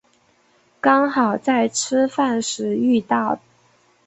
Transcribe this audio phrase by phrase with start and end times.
[0.81, 3.39] 刚好在吃饭时遇到